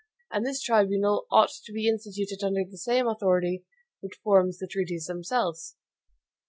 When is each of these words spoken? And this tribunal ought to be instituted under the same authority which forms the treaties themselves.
And 0.31 0.43
this 0.43 0.63
tribunal 0.63 1.27
ought 1.29 1.51
to 1.63 1.71
be 1.71 1.87
instituted 1.87 2.43
under 2.43 2.63
the 2.63 2.75
same 2.79 3.07
authority 3.07 3.65
which 3.99 4.17
forms 4.23 4.57
the 4.57 4.65
treaties 4.65 5.05
themselves. 5.05 5.75